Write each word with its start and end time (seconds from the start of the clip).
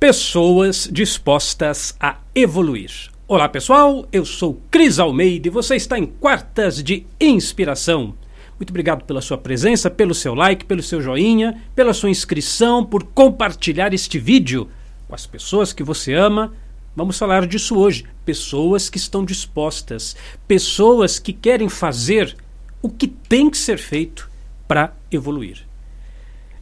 Pessoas 0.00 0.88
dispostas 0.92 1.92
a 1.98 2.18
evoluir. 2.32 3.10
Olá 3.26 3.48
pessoal, 3.48 4.06
eu 4.12 4.24
sou 4.24 4.62
Cris 4.70 5.00
Almeida 5.00 5.48
e 5.48 5.50
você 5.50 5.74
está 5.74 5.98
em 5.98 6.06
Quartas 6.06 6.80
de 6.80 7.04
Inspiração. 7.20 8.14
Muito 8.60 8.70
obrigado 8.70 9.04
pela 9.04 9.20
sua 9.20 9.36
presença, 9.36 9.90
pelo 9.90 10.14
seu 10.14 10.36
like, 10.36 10.64
pelo 10.66 10.84
seu 10.84 11.02
joinha, 11.02 11.60
pela 11.74 11.92
sua 11.92 12.10
inscrição, 12.10 12.84
por 12.84 13.02
compartilhar 13.02 13.92
este 13.92 14.20
vídeo 14.20 14.68
com 15.08 15.16
as 15.16 15.26
pessoas 15.26 15.72
que 15.72 15.82
você 15.82 16.14
ama. 16.14 16.54
Vamos 16.94 17.18
falar 17.18 17.44
disso 17.44 17.76
hoje. 17.76 18.04
Pessoas 18.24 18.88
que 18.88 18.98
estão 18.98 19.24
dispostas, 19.24 20.14
pessoas 20.46 21.18
que 21.18 21.32
querem 21.32 21.68
fazer 21.68 22.36
o 22.80 22.88
que 22.88 23.08
tem 23.08 23.50
que 23.50 23.58
ser 23.58 23.78
feito 23.78 24.30
para 24.68 24.94
evoluir. 25.10 25.66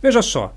Veja 0.01 0.23
só, 0.23 0.56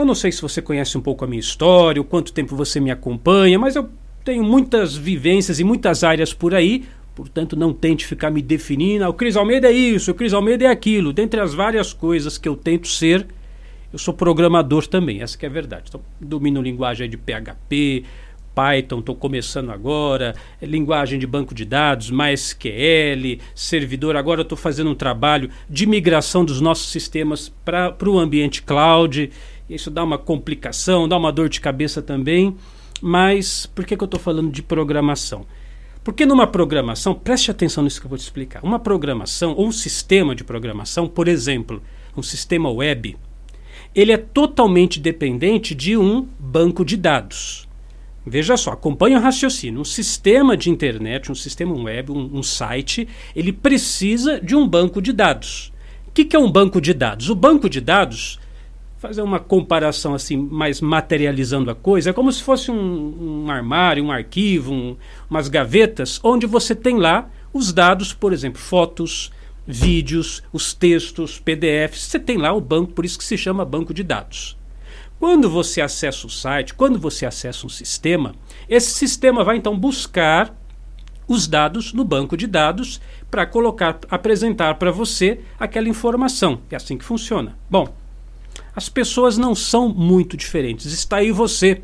eu 0.00 0.04
não 0.04 0.14
sei 0.14 0.32
se 0.32 0.42
você 0.42 0.60
conhece 0.62 0.96
um 0.96 1.00
pouco 1.00 1.24
a 1.24 1.28
minha 1.28 1.40
história, 1.40 2.00
o 2.00 2.04
quanto 2.04 2.32
tempo 2.32 2.56
você 2.56 2.80
me 2.80 2.90
acompanha, 2.90 3.58
mas 3.58 3.76
eu 3.76 3.88
tenho 4.24 4.44
muitas 4.44 4.96
vivências 4.96 5.58
e 5.58 5.64
muitas 5.64 6.04
áreas 6.04 6.32
por 6.32 6.54
aí, 6.54 6.84
portanto 7.14 7.56
não 7.56 7.72
tente 7.72 8.06
ficar 8.06 8.30
me 8.30 8.42
definindo. 8.42 9.04
Ah, 9.04 9.08
o 9.08 9.14
Cris 9.14 9.36
Almeida 9.36 9.68
é 9.68 9.72
isso, 9.72 10.10
o 10.10 10.14
Cris 10.14 10.32
Almeida 10.32 10.64
é 10.64 10.68
aquilo. 10.68 11.12
Dentre 11.12 11.40
as 11.40 11.54
várias 11.54 11.92
coisas 11.92 12.38
que 12.38 12.48
eu 12.48 12.56
tento 12.56 12.88
ser, 12.88 13.26
eu 13.92 13.98
sou 13.98 14.12
programador 14.12 14.86
também, 14.86 15.22
essa 15.22 15.38
é 15.40 15.46
a 15.46 15.50
verdade. 15.50 15.84
Então, 15.88 16.00
domino 16.20 16.60
linguagem 16.60 17.08
de 17.08 17.16
PHP, 17.16 18.04
Python, 18.58 18.98
estou 18.98 19.14
começando 19.14 19.70
agora, 19.70 20.34
linguagem 20.60 21.16
de 21.16 21.28
banco 21.28 21.54
de 21.54 21.64
dados, 21.64 22.10
MySQL, 22.10 23.38
servidor. 23.54 24.16
Agora 24.16 24.42
estou 24.42 24.58
fazendo 24.58 24.90
um 24.90 24.96
trabalho 24.96 25.48
de 25.70 25.86
migração 25.86 26.44
dos 26.44 26.60
nossos 26.60 26.90
sistemas 26.90 27.52
para 27.64 27.96
o 28.04 28.18
ambiente 28.18 28.60
cloud. 28.60 29.30
Isso 29.68 29.90
dá 29.90 30.02
uma 30.02 30.16
complicação, 30.16 31.08
dá 31.08 31.16
uma 31.16 31.30
dor 31.30 31.48
de 31.48 31.60
cabeça 31.60 32.00
também. 32.00 32.56
Mas 33.00 33.66
por 33.66 33.84
que, 33.84 33.96
que 33.96 34.02
eu 34.02 34.06
estou 34.06 34.20
falando 34.20 34.50
de 34.50 34.62
programação? 34.62 35.44
Porque 36.02 36.24
numa 36.24 36.46
programação, 36.46 37.14
preste 37.14 37.50
atenção 37.50 37.84
nisso 37.84 38.00
que 38.00 38.06
eu 38.06 38.08
vou 38.08 38.18
te 38.18 38.22
explicar. 38.22 38.64
Uma 38.64 38.78
programação 38.78 39.52
ou 39.52 39.66
um 39.66 39.72
sistema 39.72 40.34
de 40.34 40.42
programação, 40.42 41.06
por 41.06 41.28
exemplo, 41.28 41.82
um 42.16 42.22
sistema 42.22 42.70
web, 42.70 43.16
ele 43.94 44.12
é 44.12 44.16
totalmente 44.16 44.98
dependente 44.98 45.74
de 45.74 45.96
um 45.96 46.26
banco 46.38 46.84
de 46.84 46.96
dados. 46.96 47.68
Veja 48.26 48.56
só, 48.56 48.72
acompanhe 48.72 49.16
o 49.16 49.20
raciocínio. 49.20 49.80
Um 49.80 49.84
sistema 49.84 50.56
de 50.56 50.70
internet, 50.70 51.30
um 51.30 51.34
sistema 51.34 51.74
web, 51.74 52.12
um, 52.12 52.38
um 52.38 52.42
site, 52.42 53.08
ele 53.34 53.52
precisa 53.52 54.40
de 54.40 54.54
um 54.54 54.66
banco 54.66 55.00
de 55.00 55.12
dados. 55.12 55.72
O 56.06 56.10
que, 56.10 56.24
que 56.24 56.36
é 56.36 56.38
um 56.38 56.50
banco 56.50 56.80
de 56.80 56.92
dados? 56.92 57.30
O 57.30 57.34
banco 57.34 57.68
de 57.68 57.80
dados 57.80 58.38
fazer 58.98 59.22
uma 59.22 59.38
comparação 59.38 60.12
assim, 60.14 60.36
mais 60.36 60.80
materializando 60.80 61.70
a 61.70 61.74
coisa, 61.74 62.10
é 62.10 62.12
como 62.12 62.32
se 62.32 62.42
fosse 62.42 62.70
um, 62.70 63.44
um 63.44 63.50
armário, 63.50 64.04
um 64.04 64.10
arquivo, 64.10 64.72
um, 64.72 64.96
umas 65.30 65.48
gavetas, 65.48 66.20
onde 66.22 66.46
você 66.46 66.74
tem 66.74 66.98
lá 66.98 67.30
os 67.52 67.72
dados, 67.72 68.12
por 68.12 68.32
exemplo, 68.32 68.60
fotos, 68.60 69.30
vídeos, 69.66 70.42
os 70.52 70.74
textos, 70.74 71.38
PDFs. 71.38 72.02
Você 72.02 72.18
tem 72.18 72.36
lá 72.36 72.52
o 72.52 72.60
banco, 72.60 72.92
por 72.92 73.04
isso 73.04 73.18
que 73.18 73.24
se 73.24 73.38
chama 73.38 73.64
banco 73.64 73.94
de 73.94 74.02
dados. 74.02 74.56
Quando 75.18 75.48
você 75.48 75.80
acessa 75.80 76.26
o 76.26 76.30
site, 76.30 76.74
quando 76.74 76.98
você 76.98 77.26
acessa 77.26 77.66
um 77.66 77.68
sistema, 77.68 78.34
esse 78.68 78.90
sistema 78.90 79.44
vai 79.44 79.56
então 79.56 79.78
buscar 79.78 80.56
os 81.26 81.46
dados 81.46 81.92
no 81.92 82.04
banco 82.04 82.36
de 82.36 82.46
dados 82.46 83.00
para 83.30 83.44
colocar, 83.44 83.98
apresentar 84.10 84.74
para 84.76 84.90
você 84.90 85.40
aquela 85.58 85.88
informação. 85.88 86.62
É 86.70 86.76
assim 86.76 86.96
que 86.96 87.04
funciona. 87.04 87.56
Bom, 87.68 87.94
as 88.78 88.88
pessoas 88.88 89.36
não 89.36 89.56
são 89.56 89.88
muito 89.88 90.36
diferentes. 90.36 90.86
Está 90.92 91.16
aí 91.16 91.32
você, 91.32 91.82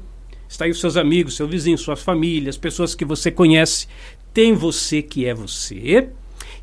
está 0.48 0.64
aí 0.64 0.70
os 0.70 0.78
seus 0.78 0.97
amigos, 0.97 1.34
seu 1.34 1.48
vizinho, 1.48 1.77
suas 1.77 2.00
famílias, 2.00 2.56
pessoas 2.56 2.95
que 2.95 3.05
você 3.05 3.33
conhece. 3.33 3.89
Tem 4.33 4.55
você 4.55 5.03
que 5.03 5.27
é 5.27 5.34
você 5.34 6.09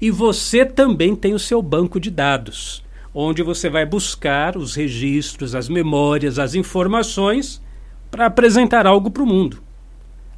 e 0.02 0.09
você 0.09 0.66
também 0.66 1.18
tem 1.18 1.34
o 1.34 1.40
seu 1.40 1.62
banco 1.62 2.00
de 2.00 2.09
dados, 2.09 2.81
onde 3.14 3.44
você 3.44 3.69
vai 3.69 3.86
buscar 3.86 4.56
os 4.56 4.74
registros, 4.74 5.53
as 5.53 5.68
memórias, 5.68 6.40
as 6.40 6.56
informações 6.56 7.62
para 8.09 8.28
apresentar 8.28 8.88
algo 8.88 9.12
para 9.12 9.24
o 9.24 9.28
mundo. 9.28 9.62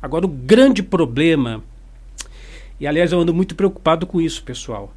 Agora, 0.02 0.26
o 0.26 0.30
grande 0.30 0.82
problema, 0.82 1.64
e 2.80 2.88
aliás 2.88 3.12
eu 3.12 3.20
ando 3.20 3.32
muito 3.32 3.54
preocupado 3.54 4.08
com 4.08 4.20
isso, 4.20 4.42
pessoal, 4.44 4.92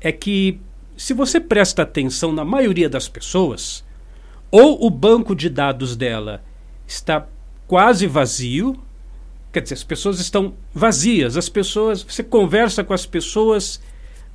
é 0.00 0.12
que 0.12 0.60
se 0.96 1.12
você 1.12 1.40
presta 1.40 1.82
atenção 1.82 2.30
na 2.30 2.44
maioria 2.44 2.88
das 2.88 3.08
pessoas, 3.08 3.84
ou 4.50 4.84
o 4.86 4.90
banco 4.90 5.34
de 5.34 5.48
dados 5.48 5.96
dela 5.96 6.42
está 6.86 7.26
quase 7.66 8.06
vazio, 8.06 8.80
quer 9.52 9.60
dizer, 9.60 9.74
as 9.74 9.84
pessoas 9.84 10.20
estão 10.20 10.54
vazias, 10.72 11.36
as 11.36 11.48
pessoas, 11.48 12.02
você 12.02 12.22
conversa 12.22 12.84
com 12.84 12.94
as 12.94 13.06
pessoas, 13.06 13.80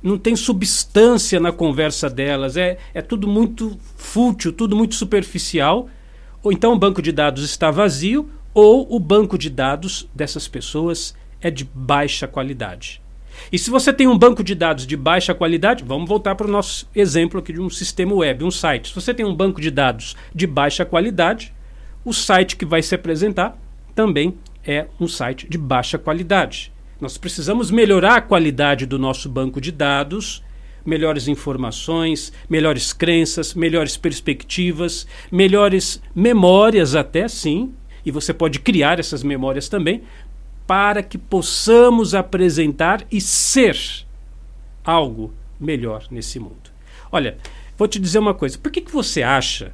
não 0.02 0.18
tem 0.18 0.36
substância 0.36 1.40
na 1.40 1.52
conversa 1.52 2.10
delas, 2.10 2.56
é, 2.56 2.78
é 2.92 3.00
tudo 3.00 3.26
muito 3.26 3.78
fútil, 3.96 4.52
tudo 4.52 4.76
muito 4.76 4.94
superficial, 4.94 5.88
ou 6.42 6.52
então 6.52 6.72
o 6.72 6.78
banco 6.78 7.00
de 7.00 7.12
dados 7.12 7.44
está 7.44 7.70
vazio, 7.70 8.28
ou 8.54 8.86
o 8.94 9.00
banco 9.00 9.38
de 9.38 9.48
dados 9.48 10.08
dessas 10.14 10.46
pessoas 10.46 11.14
é 11.40 11.50
de 11.50 11.64
baixa 11.64 12.28
qualidade. 12.28 13.01
E 13.50 13.58
se 13.58 13.70
você 13.70 13.92
tem 13.92 14.06
um 14.06 14.18
banco 14.18 14.42
de 14.42 14.54
dados 14.54 14.86
de 14.86 14.96
baixa 14.96 15.34
qualidade, 15.34 15.84
vamos 15.84 16.08
voltar 16.08 16.34
para 16.34 16.46
o 16.46 16.50
nosso 16.50 16.88
exemplo 16.94 17.40
aqui 17.40 17.52
de 17.52 17.60
um 17.60 17.70
sistema 17.70 18.14
web, 18.14 18.44
um 18.44 18.50
site. 18.50 18.88
Se 18.88 18.94
você 18.94 19.12
tem 19.12 19.26
um 19.26 19.34
banco 19.34 19.60
de 19.60 19.70
dados 19.70 20.16
de 20.34 20.46
baixa 20.46 20.84
qualidade, 20.84 21.52
o 22.04 22.12
site 22.12 22.56
que 22.56 22.64
vai 22.64 22.82
se 22.82 22.94
apresentar 22.94 23.56
também 23.94 24.34
é 24.64 24.86
um 24.98 25.08
site 25.08 25.48
de 25.48 25.58
baixa 25.58 25.98
qualidade. 25.98 26.72
Nós 27.00 27.18
precisamos 27.18 27.70
melhorar 27.70 28.16
a 28.16 28.20
qualidade 28.20 28.86
do 28.86 28.98
nosso 28.98 29.28
banco 29.28 29.60
de 29.60 29.72
dados, 29.72 30.42
melhores 30.84 31.28
informações, 31.28 32.32
melhores 32.48 32.92
crenças, 32.92 33.54
melhores 33.54 33.96
perspectivas, 33.96 35.06
melhores 35.30 36.00
memórias 36.14 36.94
até 36.94 37.26
sim, 37.28 37.74
e 38.04 38.10
você 38.10 38.34
pode 38.34 38.58
criar 38.58 38.98
essas 38.98 39.22
memórias 39.22 39.68
também 39.68 40.02
para 40.66 41.02
que 41.02 41.18
possamos 41.18 42.14
apresentar 42.14 43.04
e 43.10 43.20
ser 43.20 43.78
algo 44.84 45.32
melhor 45.58 46.06
nesse 46.10 46.38
mundo. 46.38 46.70
Olha, 47.10 47.36
vou 47.76 47.86
te 47.86 47.98
dizer 47.98 48.18
uma 48.18 48.34
coisa. 48.34 48.58
Por 48.58 48.70
que, 48.70 48.80
que 48.80 48.92
você 48.92 49.22
acha 49.22 49.72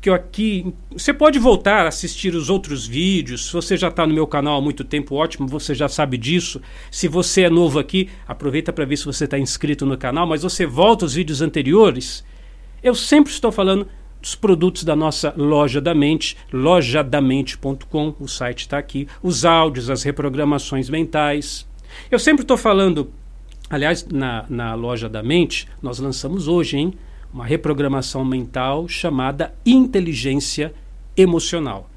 que 0.00 0.08
eu 0.08 0.14
aqui. 0.14 0.72
Você 0.90 1.12
pode 1.12 1.38
voltar 1.38 1.84
a 1.84 1.88
assistir 1.88 2.34
os 2.34 2.48
outros 2.48 2.86
vídeos. 2.86 3.46
Se 3.46 3.52
você 3.52 3.76
já 3.76 3.88
está 3.88 4.06
no 4.06 4.14
meu 4.14 4.26
canal 4.26 4.58
há 4.58 4.60
muito 4.60 4.82
tempo, 4.82 5.14
ótimo, 5.14 5.46
você 5.46 5.74
já 5.74 5.88
sabe 5.88 6.16
disso. 6.16 6.60
Se 6.90 7.06
você 7.06 7.42
é 7.42 7.50
novo 7.50 7.78
aqui, 7.78 8.08
aproveita 8.26 8.72
para 8.72 8.84
ver 8.84 8.96
se 8.96 9.04
você 9.04 9.24
está 9.24 9.38
inscrito 9.38 9.84
no 9.84 9.98
canal, 9.98 10.26
mas 10.26 10.42
você 10.42 10.64
volta 10.64 11.04
aos 11.04 11.14
vídeos 11.14 11.42
anteriores. 11.42 12.24
Eu 12.82 12.94
sempre 12.94 13.30
estou 13.30 13.52
falando 13.52 13.86
dos 14.20 14.34
produtos 14.34 14.84
da 14.84 14.94
nossa 14.94 15.32
loja 15.36 15.80
da 15.80 15.94
mente, 15.94 16.36
lojadamente.com, 16.52 18.14
o 18.20 18.28
site 18.28 18.60
está 18.60 18.78
aqui, 18.78 19.08
os 19.22 19.44
áudios, 19.44 19.88
as 19.88 20.02
reprogramações 20.02 20.90
mentais. 20.90 21.66
Eu 22.10 22.18
sempre 22.18 22.42
estou 22.42 22.56
falando, 22.56 23.10
aliás, 23.68 24.06
na, 24.06 24.44
na 24.48 24.74
loja 24.74 25.08
da 25.08 25.22
mente, 25.22 25.66
nós 25.82 25.98
lançamos 25.98 26.48
hoje, 26.48 26.76
hein, 26.76 26.94
uma 27.32 27.46
reprogramação 27.46 28.24
mental 28.24 28.88
chamada 28.88 29.54
inteligência 29.64 30.74
emocional. 31.16 31.88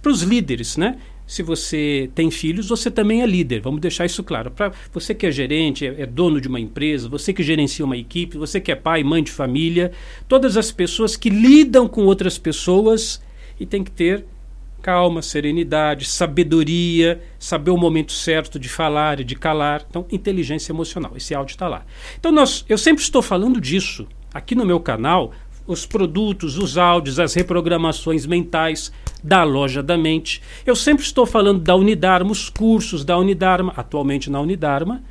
Para 0.00 0.12
os 0.12 0.22
líderes, 0.22 0.76
né? 0.76 0.98
Se 1.26 1.42
você 1.42 2.08
tem 2.14 2.30
filhos, 2.30 2.68
você 2.68 2.90
também 2.90 3.22
é 3.22 3.26
líder. 3.26 3.60
Vamos 3.60 3.80
deixar 3.80 4.06
isso 4.06 4.22
claro. 4.22 4.50
Para 4.50 4.72
você 4.92 5.14
que 5.14 5.26
é 5.26 5.30
gerente, 5.30 5.84
é, 5.84 6.02
é, 6.02 6.06
dono 6.06 6.40
de 6.40 6.46
uma 6.46 6.60
empresa, 6.60 7.08
você 7.08 7.32
que 7.32 7.42
gerencia 7.42 7.84
uma 7.84 7.96
equipe, 7.96 8.38
você 8.38 8.60
que 8.60 8.70
é 8.70 8.76
pai, 8.76 9.02
mãe 9.02 9.22
de 9.22 9.32
família, 9.32 9.90
todas 10.28 10.56
as 10.56 10.70
pessoas 10.70 11.16
que 11.16 11.28
lidam 11.28 11.88
com 11.88 12.04
outras 12.04 12.38
pessoas 12.38 13.20
e 13.58 13.66
tem 13.66 13.82
que 13.82 13.90
ter 13.90 14.24
calma, 14.80 15.20
serenidade, 15.20 16.04
sabedoria, 16.04 17.20
saber 17.40 17.72
o 17.72 17.76
momento 17.76 18.12
certo 18.12 18.56
de 18.56 18.68
falar 18.68 19.18
e 19.18 19.24
de 19.24 19.34
calar. 19.34 19.84
Então, 19.90 20.06
inteligência 20.12 20.70
emocional. 20.70 21.12
Esse 21.16 21.34
áudio 21.34 21.54
está 21.54 21.66
lá. 21.66 21.84
Então, 22.20 22.30
nós, 22.30 22.64
eu 22.68 22.78
sempre 22.78 23.02
estou 23.02 23.20
falando 23.20 23.60
disso 23.60 24.06
aqui 24.32 24.54
no 24.54 24.64
meu 24.64 24.78
canal 24.78 25.32
os 25.66 25.84
produtos, 25.84 26.56
os 26.56 26.78
áudios, 26.78 27.18
as 27.18 27.34
reprogramações 27.34 28.24
mentais 28.24 28.92
da 29.22 29.42
loja 29.42 29.82
da 29.82 29.98
mente. 29.98 30.40
Eu 30.64 30.76
sempre 30.76 31.04
estou 31.04 31.26
falando 31.26 31.60
da 31.60 31.74
Unidarma, 31.74 32.30
os 32.30 32.48
cursos 32.48 33.04
da 33.04 33.18
Unidarma. 33.18 33.72
Atualmente 33.76 34.30
na 34.30 34.40
Unidarma, 34.40 35.02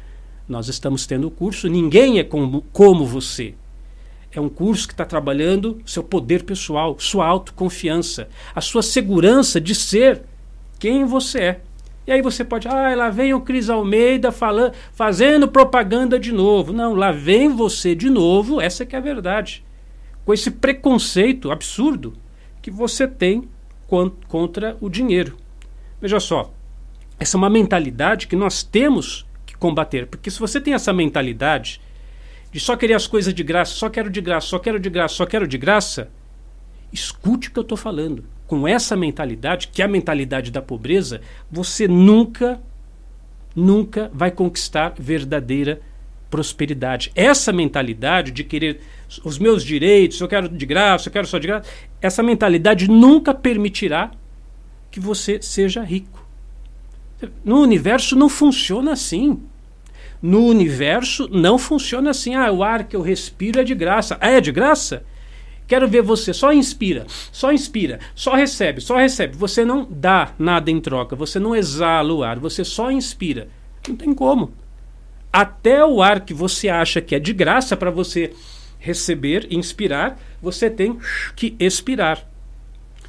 nós 0.47 0.69
estamos 0.69 1.05
tendo 1.05 1.27
o 1.27 1.31
curso 1.31 1.67
Ninguém 1.67 2.19
é 2.19 2.23
como, 2.23 2.63
como 2.71 3.05
você. 3.05 3.53
É 4.31 4.39
um 4.39 4.49
curso 4.49 4.87
que 4.87 4.93
está 4.93 5.05
trabalhando 5.05 5.81
seu 5.85 6.03
poder 6.03 6.43
pessoal, 6.43 6.97
sua 6.99 7.25
autoconfiança, 7.25 8.27
a 8.53 8.61
sua 8.61 8.83
segurança 8.83 9.61
de 9.61 9.73
ser 9.73 10.23
quem 10.77 11.05
você 11.05 11.39
é. 11.39 11.61
E 12.07 12.11
aí 12.11 12.21
você 12.21 12.43
pode, 12.43 12.67
ah, 12.67 12.93
lá 12.95 13.09
vem 13.09 13.33
o 13.33 13.41
Cris 13.41 13.69
Almeida 13.69 14.31
falando, 14.31 14.73
fazendo 14.93 15.47
propaganda 15.47 16.19
de 16.19 16.31
novo. 16.31 16.71
Não, 16.71 16.93
lá 16.93 17.11
vem 17.11 17.49
você 17.49 17.95
de 17.95 18.09
novo, 18.09 18.61
essa 18.61 18.85
que 18.85 18.95
é 18.95 18.99
a 18.99 19.01
verdade 19.01 19.64
com 20.25 20.33
esse 20.33 20.49
preconceito 20.49 21.51
absurdo 21.51 22.13
que 22.61 22.71
você 22.71 23.07
tem 23.07 23.47
contra 24.27 24.75
o 24.81 24.89
dinheiro. 24.89 25.37
Veja 26.01 26.19
só, 26.19 26.51
essa 27.19 27.37
é 27.37 27.39
uma 27.39 27.49
mentalidade 27.49 28.27
que 28.27 28.35
nós 28.35 28.63
temos 28.63 29.25
que 29.45 29.55
combater, 29.55 30.07
porque 30.07 30.31
se 30.31 30.39
você 30.39 30.59
tem 30.59 30.73
essa 30.73 30.91
mentalidade 30.91 31.79
de 32.51 32.59
só 32.59 32.75
querer 32.75 32.95
as 32.95 33.05
coisas 33.05 33.33
de 33.33 33.43
graça, 33.43 33.73
só 33.73 33.89
quero 33.89 34.09
de 34.09 34.19
graça, 34.19 34.47
só 34.47 34.57
quero 34.57 34.79
de 34.79 34.89
graça, 34.89 35.13
só 35.13 35.25
quero 35.25 35.47
de 35.47 35.57
graça, 35.57 36.09
escute 36.91 37.49
o 37.49 37.51
que 37.51 37.59
eu 37.59 37.63
estou 37.63 37.77
falando. 37.77 38.25
Com 38.47 38.67
essa 38.67 38.95
mentalidade, 38.95 39.67
que 39.67 39.81
é 39.81 39.85
a 39.85 39.87
mentalidade 39.87 40.51
da 40.51 40.61
pobreza, 40.61 41.21
você 41.51 41.87
nunca, 41.87 42.61
nunca 43.55 44.09
vai 44.13 44.31
conquistar 44.31 44.93
verdadeira 44.97 45.81
prosperidade. 46.35 47.13
Essa 47.15 47.53
mentalidade 47.53 48.29
de 48.29 48.43
querer 48.43 48.81
os 49.23 49.39
meus 49.39 49.63
direitos, 49.63 50.19
eu 50.19 50.27
quero 50.27 50.49
de 50.49 50.65
graça, 50.65 51.07
eu 51.07 51.13
quero 51.13 51.25
só 51.25 51.39
de 51.39 51.47
graça, 51.47 51.69
essa 52.01 52.21
mentalidade 52.21 52.89
nunca 52.89 53.33
permitirá 53.33 54.11
que 54.91 54.99
você 54.99 55.41
seja 55.41 55.81
rico. 55.81 56.27
No 57.45 57.61
universo 57.61 58.17
não 58.17 58.27
funciona 58.27 58.91
assim. 58.91 59.41
No 60.21 60.45
universo 60.45 61.29
não 61.31 61.57
funciona 61.57 62.09
assim. 62.09 62.35
Ah, 62.35 62.51
o 62.51 62.61
ar 62.61 62.83
que 62.83 62.97
eu 62.97 63.01
respiro 63.01 63.61
é 63.61 63.63
de 63.63 63.73
graça. 63.73 64.17
Ah, 64.19 64.31
é 64.31 64.41
de 64.41 64.51
graça? 64.51 65.05
Quero 65.65 65.87
ver 65.87 66.01
você. 66.01 66.33
Só 66.33 66.51
inspira, 66.51 67.05
só 67.31 67.53
inspira, 67.53 68.01
só 68.13 68.35
recebe, 68.35 68.81
só 68.81 68.97
recebe. 68.97 69.37
Você 69.37 69.63
não 69.63 69.87
dá 69.89 70.33
nada 70.37 70.69
em 70.69 70.81
troca, 70.81 71.15
você 71.15 71.39
não 71.39 71.55
exala 71.55 72.13
o 72.13 72.23
ar, 72.23 72.37
você 72.37 72.65
só 72.65 72.91
inspira. 72.91 73.47
Não 73.87 73.95
tem 73.95 74.13
como. 74.13 74.51
Até 75.37 75.83
o 75.83 76.01
ar 76.01 76.21
que 76.21 76.33
você 76.33 76.69
acha 76.69 77.01
que 77.01 77.13
é 77.13 77.19
de 77.19 77.33
graça 77.33 77.75
para 77.75 77.91
você 77.91 78.31
receber, 78.79 79.45
inspirar, 79.51 80.17
você 80.41 80.69
tem 80.69 80.97
que 81.35 81.57
expirar. 81.59 82.25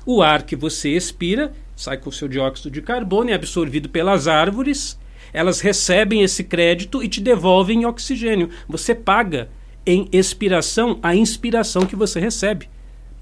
O 0.04 0.20
ar 0.20 0.42
que 0.42 0.56
você 0.56 0.90
expira 0.90 1.52
sai 1.76 1.98
com 1.98 2.10
seu 2.10 2.26
dióxido 2.26 2.68
de 2.68 2.82
carbono, 2.82 3.30
é 3.30 3.34
absorvido 3.34 3.88
pelas 3.88 4.26
árvores, 4.26 4.98
elas 5.32 5.60
recebem 5.60 6.22
esse 6.22 6.42
crédito 6.42 7.00
e 7.00 7.06
te 7.06 7.20
devolvem 7.20 7.86
oxigênio. 7.86 8.50
Você 8.68 8.92
paga 8.92 9.48
em 9.86 10.08
expiração 10.10 10.98
a 11.04 11.14
inspiração 11.14 11.86
que 11.86 11.94
você 11.94 12.18
recebe. 12.18 12.68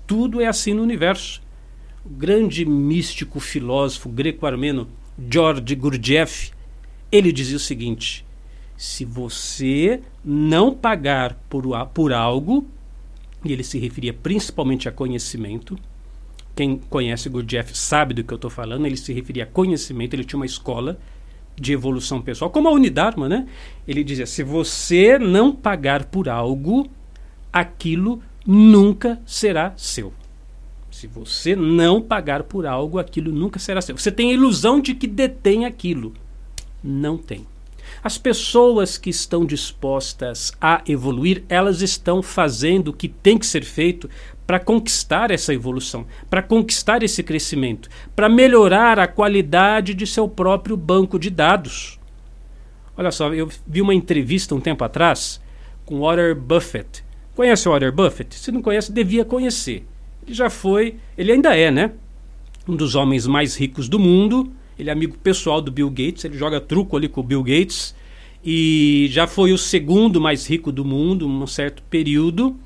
Tudo 0.07 0.41
é 0.41 0.47
assim 0.47 0.73
no 0.73 0.83
universo. 0.83 1.43
O 2.07 2.09
grande 2.09 2.65
místico 2.65 3.39
filósofo 3.39 4.09
greco-armeno 4.09 4.89
George 5.31 5.75
Gurdjieff, 5.75 6.53
ele 7.13 7.31
dizia 7.31 7.59
o 7.59 7.61
seguinte: 7.61 8.25
se 8.77 9.05
você 9.05 10.01
não 10.25 10.75
pagar 10.75 11.35
por, 11.49 11.65
por 11.89 12.13
algo, 12.13 12.67
e 13.45 13.53
ele 13.53 13.63
se 13.63 13.79
referia 13.79 14.13
principalmente 14.13 14.89
a 14.89 14.93
conhecimento, 14.93 15.79
quem 16.55 16.77
conhece 16.77 17.29
Gurdjieff 17.29 17.77
sabe 17.77 18.15
do 18.15 18.25
que 18.25 18.33
eu 18.33 18.37
estou 18.37 18.51
falando, 18.51 18.87
ele 18.87 18.97
se 18.97 19.13
referia 19.13 19.45
a 19.45 19.47
conhecimento, 19.47 20.15
ele 20.15 20.25
tinha 20.25 20.39
uma 20.39 20.47
escola 20.47 20.99
de 21.57 21.73
evolução 21.73 22.21
pessoal, 22.21 22.51
como 22.51 22.69
a 22.69 22.73
Unidarma, 22.73 23.29
né? 23.29 23.47
Ele 23.87 24.03
dizia: 24.03 24.27
se 24.27 24.43
você 24.43 25.19
não 25.19 25.55
pagar 25.55 26.05
por 26.07 26.29
algo, 26.29 26.89
aquilo 27.53 28.23
nunca 28.47 29.21
será 29.25 29.73
seu. 29.77 30.13
Se 30.91 31.07
você 31.07 31.57
não 31.57 32.01
pagar 32.01 32.45
por 32.45 32.67
algo, 32.67 32.99
aquilo 32.99 33.33
nunca 33.33 33.59
será 33.59 33.81
seu. 33.81 33.97
Você 33.97 34.13
tem 34.13 34.31
a 34.31 34.35
ilusão 34.35 34.81
de 34.81 34.95
que 34.95 35.07
detém 35.07 35.65
aquilo. 35.65 36.15
Não 36.83 37.17
tem. 37.17 37.47
As 38.03 38.19
pessoas 38.19 38.99
que 38.99 39.11
estão 39.11 39.45
dispostas 39.45 40.53
a 40.61 40.83
evoluir, 40.87 41.45
elas 41.49 41.83
estão 41.83 42.23
fazendo 42.23 42.89
o 42.89 42.93
que 42.93 43.09
tem 43.09 43.39
que 43.39 43.47
ser 43.47 43.65
feito 43.65 44.09
para 44.47 44.61
conquistar 44.61 45.31
essa 45.31 45.55
evolução, 45.55 46.07
para 46.29 46.43
conquistar 46.43 47.03
esse 47.03 47.23
crescimento, 47.23 47.89
para 48.15 48.29
melhorar 48.29 48.99
a 48.99 49.07
qualidade 49.07 49.95
de 49.95 50.07
seu 50.07 50.29
próprio 50.29 50.77
banco 50.77 51.19
de 51.19 51.31
dados. 51.31 51.99
Olha 52.97 53.11
só, 53.11 53.33
eu 53.33 53.49
vi 53.67 53.81
uma 53.81 53.95
entrevista 53.95 54.55
um 54.55 54.61
tempo 54.61 54.85
atrás 54.85 55.41
com 55.85 56.01
Warren 56.01 56.35
Buffett. 56.35 57.03
Conhece 57.35 57.69
o 57.69 57.73
Warren 57.73 57.91
Buffett? 57.91 58.35
Se 58.35 58.53
não 58.53 58.63
conhece, 58.63 58.93
devia 58.93 59.25
conhecer. 59.25 59.87
Ele 60.25 60.35
já 60.35 60.49
foi, 60.49 60.97
ele 61.19 61.33
ainda 61.33 61.57
é, 61.57 61.71
né? 61.71 61.93
Um 62.67 62.77
dos 62.77 62.95
homens 62.95 63.27
mais 63.27 63.57
ricos 63.57 63.89
do 63.89 63.99
mundo. 63.99 64.53
Ele 64.79 64.91
é 64.91 64.93
amigo 64.93 65.17
pessoal 65.19 65.61
do 65.61 65.71
Bill 65.71 65.91
Gates, 65.91 66.25
ele 66.25 66.37
joga 66.37 66.61
truco 66.61 66.97
ali 66.97 67.09
com 67.09 67.21
o 67.21 67.25
Bill 67.25 67.43
Gates 67.43 67.95
e 68.45 69.09
já 69.11 69.27
foi 69.27 69.53
o 69.53 69.59
segundo 69.59 70.21
mais 70.21 70.47
rico 70.47 70.71
do 70.71 70.85
mundo 70.85 71.27
um 71.27 71.47
certo 71.47 71.83
período. 71.85 72.57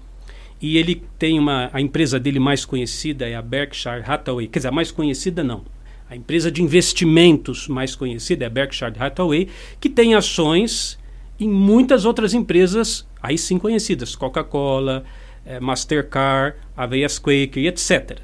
E 0.60 0.76
ele 0.76 1.02
tem 1.18 1.38
uma. 1.38 1.70
A 1.72 1.80
empresa 1.80 2.18
dele 2.18 2.40
mais 2.40 2.64
conhecida 2.64 3.28
é 3.28 3.36
a 3.36 3.42
Berkshire 3.42 4.02
Hathaway. 4.04 4.48
Quer 4.48 4.58
dizer, 4.58 4.68
a 4.68 4.72
mais 4.72 4.90
conhecida 4.90 5.44
não. 5.44 5.62
A 6.10 6.16
empresa 6.16 6.50
de 6.50 6.62
investimentos 6.62 7.68
mais 7.68 7.94
conhecida 7.94 8.44
é 8.44 8.46
a 8.46 8.50
Berkshire 8.50 8.92
Hathaway, 8.98 9.48
que 9.78 9.88
tem 9.88 10.14
ações 10.14 10.98
em 11.38 11.48
muitas 11.48 12.04
outras 12.04 12.34
empresas, 12.34 13.06
aí 13.22 13.38
sim 13.38 13.56
conhecidas: 13.58 14.16
Coca-Cola, 14.16 15.04
é, 15.46 15.60
Mastercard, 15.60 16.56
Aveias 16.76 17.18
Quaker 17.18 17.66
etc. 17.66 18.18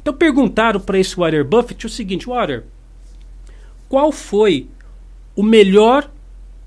Então 0.00 0.12
perguntaram 0.12 0.80
para 0.80 0.98
esse 0.98 1.16
Warren 1.16 1.44
Buffett 1.44 1.86
o 1.86 1.88
seguinte: 1.88 2.26
Warren, 2.26 2.62
qual 3.92 4.10
foi 4.10 4.70
o 5.36 5.42
melhor 5.42 6.10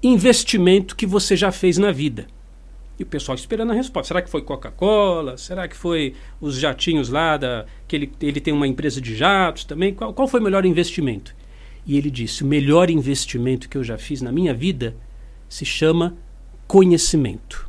investimento 0.04 0.96
que 0.96 1.08
você 1.08 1.36
já 1.36 1.52
fez 1.52 1.76
na 1.76 1.92
vida? 1.92 2.28
E 3.00 3.04
o 3.04 3.06
pessoal 3.08 3.36
esperando 3.36 3.72
a 3.72 3.74
resposta. 3.74 4.10
Será 4.10 4.22
que 4.22 4.30
foi 4.30 4.44
Coca-Cola? 4.44 5.36
Será 5.36 5.68
que 5.68 5.76
foi 5.76 6.14
os 6.40 6.60
jatinhos 6.60 7.10
lá 7.10 7.36
da 7.36 7.66
que 7.88 7.96
ele, 7.96 8.12
ele 8.22 8.40
tem 8.40 8.54
uma 8.54 8.68
empresa 8.68 9.02
de 9.02 9.16
jatos 9.16 9.66
também? 9.66 9.92
Qual, 9.92 10.14
qual 10.14 10.28
foi 10.28 10.40
o 10.40 10.44
melhor 10.44 10.68
investimento? 10.68 11.36
E 11.84 11.98
ele 11.98 12.12
disse: 12.12 12.44
"O 12.44 12.46
melhor 12.46 12.92
investimento 12.92 13.68
que 13.68 13.76
eu 13.76 13.84
já 13.84 13.98
fiz 13.98 14.22
na 14.22 14.32
minha 14.32 14.54
vida 14.54 14.96
se 15.50 15.66
chama 15.66 16.16
conhecimento. 16.68 17.68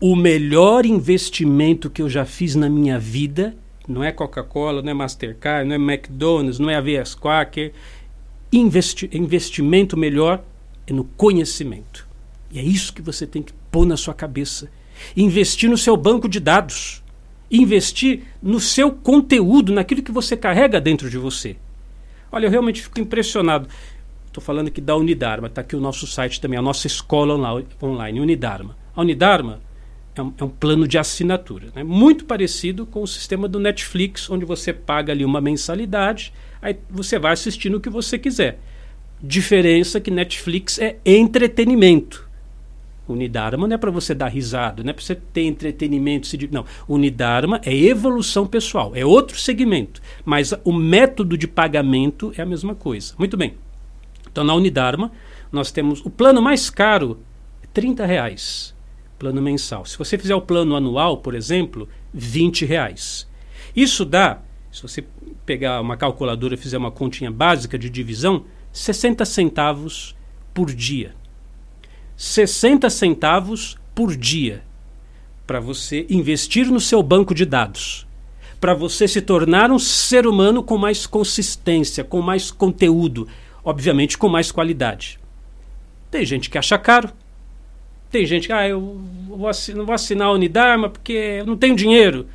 O 0.00 0.16
melhor 0.16 0.84
investimento 0.84 1.88
que 1.88 2.02
eu 2.02 2.10
já 2.10 2.24
fiz 2.24 2.56
na 2.56 2.68
minha 2.68 2.98
vida 2.98 3.54
não 3.86 4.02
é 4.02 4.10
Coca-Cola, 4.10 4.82
não 4.82 4.90
é 4.90 4.94
Mastercard, 4.94 5.68
não 5.68 5.76
é 5.76 5.94
McDonald's, 5.94 6.58
não 6.58 6.68
é 6.68 6.74
Avias 6.74 7.14
Quaker. 7.14 7.72
Investi 8.56 9.10
investimento 9.12 9.96
melhor 9.96 10.40
é 10.86 10.92
no 10.92 11.02
conhecimento. 11.02 12.06
E 12.52 12.58
é 12.60 12.62
isso 12.62 12.92
que 12.94 13.02
você 13.02 13.26
tem 13.26 13.42
que 13.42 13.52
pôr 13.68 13.84
na 13.84 13.96
sua 13.96 14.14
cabeça. 14.14 14.70
Investir 15.16 15.68
no 15.68 15.76
seu 15.76 15.96
banco 15.96 16.28
de 16.28 16.38
dados. 16.38 17.02
Investir 17.50 18.22
no 18.40 18.60
seu 18.60 18.92
conteúdo, 18.92 19.72
naquilo 19.72 20.04
que 20.04 20.12
você 20.12 20.36
carrega 20.36 20.80
dentro 20.80 21.10
de 21.10 21.18
você. 21.18 21.56
Olha, 22.30 22.46
eu 22.46 22.50
realmente 22.50 22.82
fico 22.82 23.00
impressionado. 23.00 23.68
Estou 24.28 24.42
falando 24.42 24.68
aqui 24.68 24.80
da 24.80 24.96
Unidarma, 24.96 25.48
está 25.48 25.60
aqui 25.60 25.74
o 25.74 25.80
nosso 25.80 26.06
site 26.06 26.40
também, 26.40 26.56
a 26.56 26.62
nossa 26.62 26.86
escola 26.86 27.34
online, 27.82 28.20
Unidarma. 28.20 28.76
A 28.94 29.00
Unidarma 29.00 29.60
é 30.14 30.22
um, 30.22 30.32
é 30.38 30.44
um 30.44 30.48
plano 30.48 30.86
de 30.86 30.96
assinatura, 30.96 31.68
né? 31.74 31.82
muito 31.82 32.24
parecido 32.24 32.86
com 32.86 33.02
o 33.02 33.06
sistema 33.06 33.48
do 33.48 33.58
Netflix, 33.58 34.30
onde 34.30 34.44
você 34.44 34.72
paga 34.72 35.12
ali 35.12 35.24
uma 35.24 35.40
mensalidade, 35.40 36.32
aí 36.62 36.76
você 36.88 37.18
vai 37.18 37.32
assistindo 37.32 37.76
o 37.76 37.80
que 37.80 37.90
você 37.90 38.18
quiser. 38.18 38.58
Diferença 39.22 40.00
que 40.00 40.10
Netflix 40.10 40.78
é 40.78 40.98
entretenimento. 41.04 42.28
Unidarma 43.06 43.66
não 43.66 43.74
é 43.74 43.78
para 43.78 43.90
você 43.90 44.14
dar 44.14 44.28
risada, 44.28 44.82
não 44.82 44.90
é 44.90 44.92
para 44.92 45.04
você 45.04 45.14
ter 45.14 45.42
entretenimento. 45.42 46.28
Não, 46.50 46.64
Unidarma 46.88 47.60
é 47.64 47.74
evolução 47.74 48.46
pessoal, 48.46 48.92
é 48.94 49.04
outro 49.04 49.38
segmento. 49.38 50.00
Mas 50.24 50.54
o 50.64 50.72
método 50.72 51.36
de 51.36 51.46
pagamento 51.46 52.32
é 52.36 52.42
a 52.42 52.46
mesma 52.46 52.74
coisa. 52.74 53.14
Muito 53.18 53.36
bem. 53.36 53.54
Então, 54.30 54.42
na 54.42 54.54
Unidarma, 54.54 55.12
nós 55.52 55.70
temos 55.70 56.04
o 56.04 56.10
plano 56.10 56.40
mais 56.40 56.70
caro, 56.70 57.20
é 57.62 57.66
30 57.72 58.06
reais, 58.06 58.73
plano 59.24 59.40
mensal. 59.40 59.86
Se 59.86 59.96
você 59.96 60.18
fizer 60.18 60.34
o 60.34 60.42
plano 60.42 60.76
anual, 60.76 61.16
por 61.16 61.34
exemplo, 61.34 61.88
20 62.12 62.66
reais. 62.66 63.26
Isso 63.74 64.04
dá, 64.04 64.42
se 64.70 64.82
você 64.82 65.02
pegar 65.46 65.80
uma 65.80 65.96
calculadora 65.96 66.52
e 66.52 66.58
fizer 66.58 66.76
uma 66.76 66.90
continha 66.90 67.30
básica 67.30 67.78
de 67.78 67.88
divisão, 67.88 68.44
60 68.70 69.24
centavos 69.24 70.14
por 70.52 70.70
dia. 70.70 71.14
60 72.14 72.90
centavos 72.90 73.78
por 73.94 74.14
dia 74.14 74.62
para 75.46 75.58
você 75.58 76.06
investir 76.10 76.66
no 76.66 76.80
seu 76.80 77.02
banco 77.02 77.34
de 77.34 77.46
dados, 77.46 78.06
para 78.60 78.74
você 78.74 79.08
se 79.08 79.22
tornar 79.22 79.70
um 79.70 79.78
ser 79.78 80.26
humano 80.26 80.62
com 80.62 80.76
mais 80.76 81.06
consistência, 81.06 82.04
com 82.04 82.20
mais 82.20 82.50
conteúdo, 82.50 83.26
obviamente 83.64 84.18
com 84.18 84.28
mais 84.28 84.52
qualidade. 84.52 85.18
Tem 86.10 86.26
gente 86.26 86.50
que 86.50 86.58
acha 86.58 86.78
caro, 86.78 87.10
tem 88.14 88.24
gente 88.24 88.46
que, 88.46 88.52
ah, 88.52 88.68
eu 88.68 89.00
vou 89.26 89.48
assinar, 89.48 89.78
não 89.78 89.84
vou 89.84 89.94
assinar 89.94 90.28
a 90.28 90.32
Unidarma 90.32 90.88
porque 90.88 91.12
eu 91.12 91.46
não 91.46 91.56
tenho 91.56 91.74
dinheiro. 91.74 92.28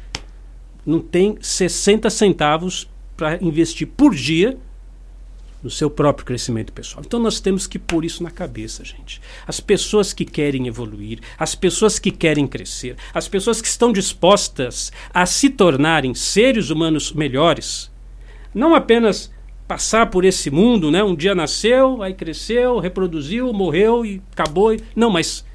Não 0.85 0.99
tem 0.99 1.37
60 1.39 2.09
centavos 2.09 2.89
para 3.15 3.41
investir 3.41 3.87
por 3.87 4.13
dia 4.13 4.57
no 5.63 5.69
seu 5.69 5.89
próprio 5.89 6.25
crescimento 6.25 6.73
pessoal. 6.73 7.01
Então 7.05 7.17
nós 7.17 7.39
temos 7.39 7.65
que 7.65 7.79
pôr 7.79 8.03
isso 8.03 8.21
na 8.21 8.29
cabeça, 8.29 8.83
gente. 8.83 9.21
As 9.47 9.61
pessoas 9.61 10.11
que 10.11 10.25
querem 10.25 10.67
evoluir, 10.67 11.21
as 11.37 11.55
pessoas 11.55 11.97
que 11.97 12.11
querem 12.11 12.45
crescer, 12.45 12.97
as 13.13 13.29
pessoas 13.29 13.61
que 13.61 13.67
estão 13.69 13.93
dispostas 13.93 14.91
a 15.13 15.25
se 15.25 15.49
tornarem 15.49 16.13
seres 16.13 16.69
humanos 16.69 17.13
melhores, 17.13 17.89
não 18.53 18.75
apenas 18.75 19.31
passar 19.65 20.09
por 20.09 20.25
esse 20.25 20.51
mundo, 20.51 20.91
né? 20.91 21.01
Um 21.01 21.15
dia 21.15 21.33
nasceu, 21.33 22.03
aí 22.03 22.13
cresceu, 22.13 22.79
reproduziu, 22.79 23.53
morreu 23.53 24.05
e 24.05 24.21
acabou. 24.33 24.75
Não, 24.93 25.09
mas 25.09 25.47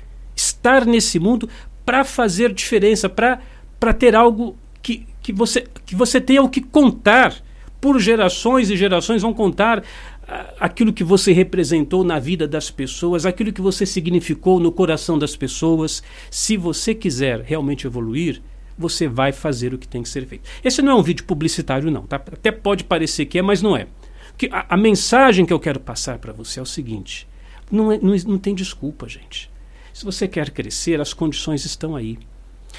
estar 0.65 0.87
nesse 0.87 1.19
mundo 1.19 1.49
para 1.85 2.03
fazer 2.05 2.53
diferença, 2.53 3.09
para 3.09 3.93
ter 3.93 4.17
algo 4.17 4.57
que, 4.83 5.07
que, 5.23 5.33
você, 5.33 5.67
que 5.85 5.95
você 5.95 6.21
tenha 6.21 6.43
o 6.43 6.49
que 6.49 6.63
contar. 6.63 7.35
Por 7.81 8.01
gerações 8.01 8.71
e 8.71 8.79
gerações 8.79 9.21
vão 9.21 9.35
contar 9.35 9.85
aquilo 10.59 10.91
que 10.91 11.05
você 11.05 11.33
representou 11.33 12.03
na 12.03 12.19
vida 12.19 12.49
das 12.49 12.71
pessoas, 12.71 13.27
aquilo 13.27 13.53
que 13.53 13.61
você 13.61 13.85
significou 13.85 14.59
no 14.59 14.73
coração 14.73 15.19
das 15.19 15.37
pessoas. 15.37 16.03
Se 16.31 16.57
você 16.57 16.95
quiser 16.95 17.43
realmente 17.43 17.87
evoluir, 17.87 18.41
você 18.77 19.07
vai 19.07 19.33
fazer 19.33 19.75
o 19.75 19.79
que 19.79 19.87
tem 19.87 20.03
que 20.03 20.09
ser 20.09 20.27
feito. 20.27 20.49
Esse 20.65 20.81
não 20.81 20.93
é 20.93 20.95
um 20.95 21.03
vídeo 21.03 21.25
publicitário, 21.25 21.91
não. 21.91 22.07
Tá? 22.07 22.17
Até 22.17 22.51
pode 22.51 22.85
parecer 22.85 23.27
que 23.27 23.39
é, 23.39 23.43
mas 23.43 23.61
não 23.61 23.77
é. 23.77 23.87
Que 24.39 24.49
a, 24.51 24.65
a 24.71 24.77
mensagem 24.79 25.45
que 25.45 25.53
eu 25.53 25.61
quero 25.61 25.79
passar 25.79 26.19
para 26.19 26.33
você 26.33 26.59
é 26.59 26.63
o 26.63 26.67
seguinte: 26.67 27.29
não, 27.71 27.93
é, 27.93 27.99
não, 27.99 28.17
não 28.27 28.39
tem 28.39 28.55
desculpa, 28.55 29.07
gente. 29.07 29.51
Se 29.95 30.05
você 30.05 30.27
quer 30.27 30.51
crescer, 30.51 31.01
as 31.01 31.15
condições 31.15 31.65
estão 31.65 31.95
aí. 31.95 32.19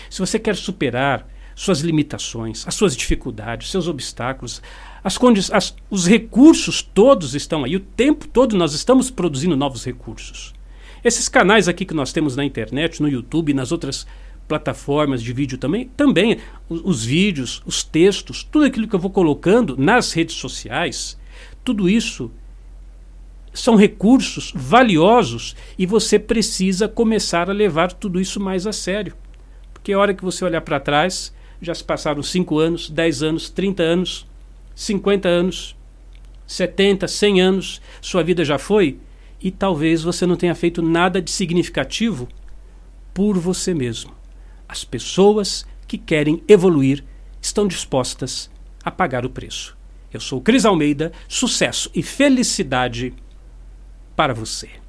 Se 0.09 0.19
você 0.19 0.37
quer 0.37 0.53
superar 0.53 1.25
suas 1.55 1.79
limitações, 1.79 2.67
as 2.67 2.75
suas 2.75 2.93
dificuldades, 2.93 3.71
seus 3.71 3.87
obstáculos, 3.87 4.61
as 5.01 5.17
as, 5.53 5.73
os 5.89 6.05
recursos 6.05 6.81
todos 6.81 7.33
estão 7.33 7.63
aí. 7.63 7.77
O 7.77 7.79
tempo 7.79 8.27
todo 8.27 8.57
nós 8.57 8.73
estamos 8.73 9.09
produzindo 9.09 9.55
novos 9.55 9.85
recursos. 9.85 10.53
Esses 11.05 11.29
canais 11.29 11.69
aqui 11.69 11.85
que 11.85 11.93
nós 11.93 12.11
temos 12.11 12.35
na 12.35 12.43
internet, 12.43 13.01
no 13.01 13.07
YouTube, 13.07 13.53
nas 13.53 13.71
outras 13.71 14.05
plataformas 14.45 15.23
de 15.23 15.31
vídeo 15.31 15.57
também, 15.57 15.87
também 15.95 16.39
os, 16.67 16.81
os 16.83 17.05
vídeos, 17.05 17.63
os 17.65 17.81
textos, 17.81 18.43
tudo 18.43 18.65
aquilo 18.65 18.89
que 18.89 18.95
eu 18.95 18.99
vou 18.99 19.09
colocando 19.09 19.77
nas 19.77 20.11
redes 20.11 20.35
sociais, 20.35 21.17
tudo 21.63 21.89
isso 21.89 22.29
são 23.55 23.75
recursos 23.75 24.51
valiosos 24.53 25.55
e 25.77 25.85
você 25.85 26.19
precisa 26.19 26.87
começar 26.87 27.49
a 27.49 27.53
levar 27.53 27.93
tudo 27.93 28.19
isso 28.19 28.39
mais 28.39 28.67
a 28.67 28.73
sério. 28.73 29.15
Porque 29.73 29.93
a 29.93 29.99
hora 29.99 30.13
que 30.13 30.23
você 30.23 30.43
olhar 30.43 30.61
para 30.61 30.79
trás, 30.79 31.33
já 31.61 31.73
se 31.73 31.83
passaram 31.83 32.21
5 32.21 32.59
anos, 32.59 32.89
10 32.89 33.23
anos, 33.23 33.49
30 33.49 33.81
anos, 33.81 34.27
50 34.75 35.27
anos, 35.27 35.75
70, 36.45 37.07
100 37.07 37.41
anos, 37.41 37.81
sua 38.01 38.23
vida 38.23 38.43
já 38.43 38.57
foi 38.57 38.99
e 39.41 39.49
talvez 39.51 40.03
você 40.03 40.25
não 40.25 40.35
tenha 40.35 40.53
feito 40.53 40.81
nada 40.81 41.21
de 41.21 41.31
significativo 41.31 42.27
por 43.13 43.37
você 43.37 43.73
mesmo. 43.73 44.13
As 44.67 44.83
pessoas 44.83 45.65
que 45.87 45.97
querem 45.97 46.43
evoluir 46.47 47.03
estão 47.41 47.67
dispostas 47.67 48.49
a 48.83 48.91
pagar 48.91 49.25
o 49.25 49.29
preço. 49.29 49.77
Eu 50.11 50.19
sou 50.19 50.41
Cris 50.41 50.65
Almeida, 50.65 51.11
sucesso 51.27 51.89
e 51.93 52.01
felicidade 52.01 53.13
para 54.15 54.33
você. 54.33 54.84